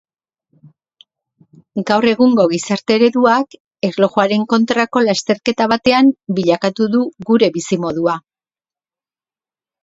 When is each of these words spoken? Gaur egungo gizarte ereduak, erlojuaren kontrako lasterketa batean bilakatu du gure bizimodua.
Gaur 1.89 2.07
egungo 2.11 2.45
gizarte 2.53 2.95
ereduak, 2.99 3.53
erlojuaren 3.89 4.47
kontrako 4.55 5.03
lasterketa 5.09 5.69
batean 5.75 6.11
bilakatu 6.41 6.89
du 6.97 7.05
gure 7.31 7.53
bizimodua. 7.61 8.17